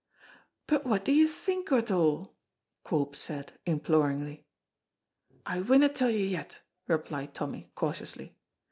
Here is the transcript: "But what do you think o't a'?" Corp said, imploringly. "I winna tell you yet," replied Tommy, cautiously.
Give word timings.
"But 0.65 0.83
what 0.83 1.05
do 1.05 1.11
you 1.13 1.27
think 1.27 1.71
o't 1.71 1.91
a'?" 1.91 2.29
Corp 2.83 3.15
said, 3.15 3.53
imploringly. 3.67 4.47
"I 5.45 5.61
winna 5.61 5.89
tell 5.89 6.09
you 6.09 6.25
yet," 6.25 6.59
replied 6.87 7.35
Tommy, 7.35 7.69
cautiously. 7.75 8.35